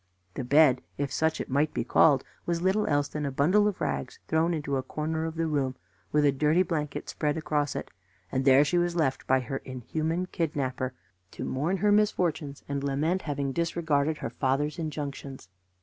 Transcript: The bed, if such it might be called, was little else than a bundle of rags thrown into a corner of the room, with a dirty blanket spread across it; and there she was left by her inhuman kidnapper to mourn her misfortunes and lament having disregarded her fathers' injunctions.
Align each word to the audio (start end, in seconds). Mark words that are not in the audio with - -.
The 0.33 0.43
bed, 0.43 0.81
if 0.97 1.13
such 1.13 1.39
it 1.39 1.47
might 1.47 1.75
be 1.75 1.83
called, 1.83 2.23
was 2.47 2.63
little 2.63 2.87
else 2.87 3.07
than 3.07 3.23
a 3.23 3.29
bundle 3.31 3.67
of 3.67 3.79
rags 3.79 4.17
thrown 4.27 4.51
into 4.51 4.75
a 4.77 4.81
corner 4.81 5.25
of 5.25 5.35
the 5.35 5.45
room, 5.45 5.75
with 6.11 6.25
a 6.25 6.31
dirty 6.31 6.63
blanket 6.63 7.07
spread 7.07 7.37
across 7.37 7.75
it; 7.75 7.91
and 8.31 8.43
there 8.43 8.65
she 8.65 8.79
was 8.79 8.95
left 8.95 9.27
by 9.27 9.41
her 9.41 9.57
inhuman 9.57 10.25
kidnapper 10.25 10.95
to 11.29 11.45
mourn 11.45 11.77
her 11.77 11.91
misfortunes 11.91 12.63
and 12.67 12.83
lament 12.83 13.21
having 13.21 13.51
disregarded 13.51 14.17
her 14.17 14.31
fathers' 14.31 14.79
injunctions. 14.79 15.49